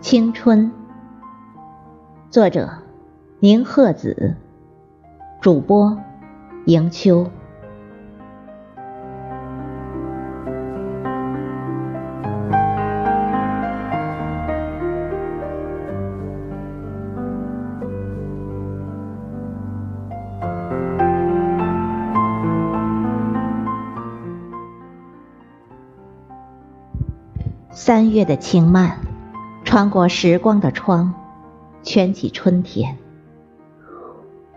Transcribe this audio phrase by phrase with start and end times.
[0.00, 0.70] 青春，
[2.30, 2.70] 作者
[3.40, 4.36] 宁鹤子，
[5.40, 5.98] 主播
[6.66, 7.26] 迎秋。
[27.70, 28.98] 三月的轻慢，
[29.68, 31.12] 穿过时光的窗，
[31.82, 32.96] 圈起春天。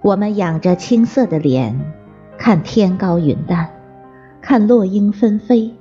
[0.00, 1.92] 我们仰着青涩的脸，
[2.38, 3.68] 看天高云淡，
[4.40, 5.74] 看落英纷飞，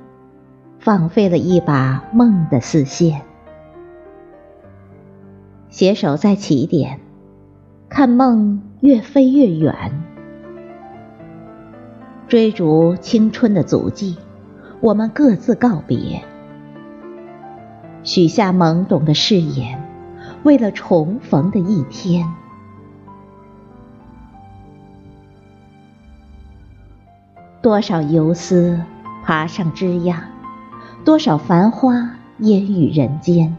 [0.80, 3.22] 放飞了一把梦的丝线。
[5.70, 7.00] 携手在起点，
[7.90, 10.02] 看梦越飞越远，
[12.28, 14.18] 追逐青春的足迹，
[14.80, 16.24] 我们各自告别。
[18.04, 19.82] 许下懵懂的誓言，
[20.44, 22.28] 为了重逢的一天。
[27.62, 28.82] 多少游丝
[29.24, 30.16] 爬上枝桠，
[31.06, 33.56] 多少繁花烟雨人间，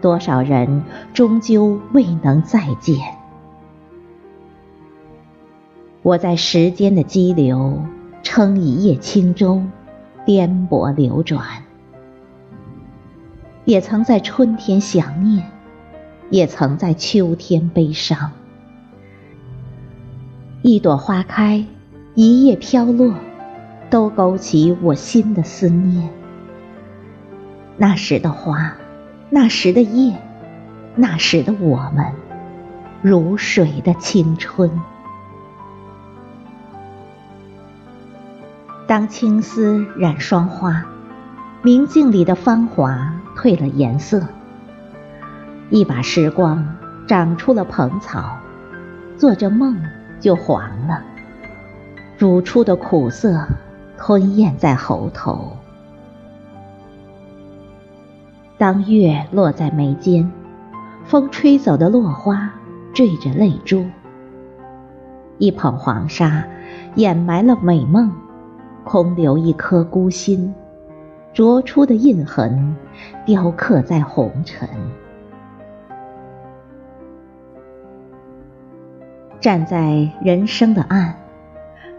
[0.00, 2.96] 多少人终究未能再见。
[6.00, 7.82] 我在时间的激流
[8.22, 9.62] 撑一叶轻舟，
[10.24, 11.67] 颠簸流转。
[13.68, 15.46] 也曾在春天想念，
[16.30, 18.32] 也曾在秋天悲伤。
[20.62, 21.66] 一朵花开，
[22.14, 23.12] 一叶飘落，
[23.90, 26.08] 都勾起我心的思念。
[27.76, 28.74] 那时的花，
[29.28, 30.16] 那时的叶，
[30.94, 32.06] 那时的我们，
[33.02, 34.70] 如水的青春。
[38.86, 40.86] 当青丝染霜花，
[41.68, 43.12] 明镜里的芳华。
[43.36, 44.26] 褪了颜色，
[45.68, 46.66] 一把时光
[47.06, 48.38] 长出了蓬草，
[49.18, 49.76] 做着梦
[50.18, 51.02] 就黄了，
[52.16, 53.46] 煮出的苦涩
[53.98, 55.52] 吞咽在喉头。
[58.56, 60.32] 当月落在眉间，
[61.04, 62.50] 风吹走的落花
[62.94, 63.84] 缀着泪珠，
[65.36, 66.42] 一捧黄沙
[66.94, 68.10] 掩埋了美梦，
[68.84, 70.54] 空留一颗孤心。
[71.38, 72.74] 灼出的印痕，
[73.24, 74.68] 雕刻在红尘。
[79.38, 81.14] 站在人生的岸，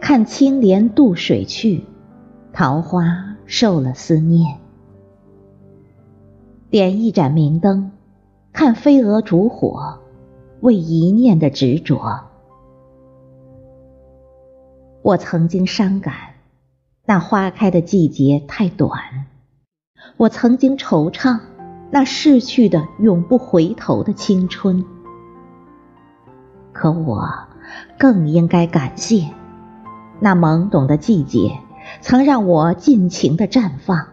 [0.01, 1.85] 看青莲渡水去，
[2.51, 4.57] 桃花受了思念。
[6.69, 7.94] 点一盏明灯，
[8.51, 9.99] 看飞蛾烛火，
[10.59, 12.25] 为一念的执着。
[15.01, 16.13] 我曾经伤感。
[17.05, 18.91] 那花开的季节太短，
[20.17, 21.39] 我曾经惆怅
[21.91, 24.85] 那逝去的永不回头的青春。
[26.73, 27.29] 可我
[27.97, 29.29] 更应该感谢
[30.19, 31.57] 那懵懂的季节，
[32.01, 34.07] 曾让我尽情的绽放；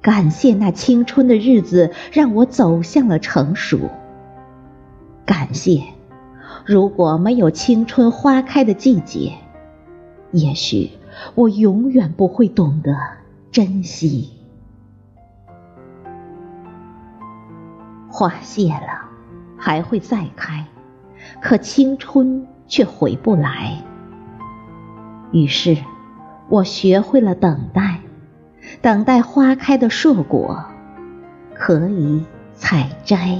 [0.00, 3.78] 感谢那青春的日子，让我走向了成熟；
[5.26, 5.84] 感谢，
[6.64, 9.34] 如果没有青春花开的季节，
[10.32, 10.90] 也许。
[11.34, 12.96] 我永远不会懂得
[13.50, 14.30] 珍惜。
[18.20, 19.08] 花谢了，
[19.56, 20.66] 还会再开，
[21.40, 23.82] 可青春却回不来。
[25.32, 25.78] 于是，
[26.50, 28.00] 我学会了等待，
[28.82, 30.62] 等待花开的硕果，
[31.54, 32.22] 可以
[32.52, 33.38] 采摘。